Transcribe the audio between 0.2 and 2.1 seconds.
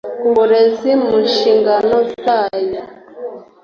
uburezi mu nshingano